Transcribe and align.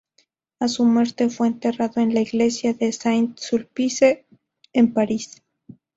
A 0.59 0.67
su 0.67 0.83
muerte, 0.83 1.29
fue 1.29 1.45
enterrado 1.45 2.01
en 2.01 2.15
la 2.15 2.21
Iglesia 2.21 2.73
de 2.73 2.91
Saint-Sulpice, 2.91 4.25
en 4.73 4.93
París. 4.93 5.43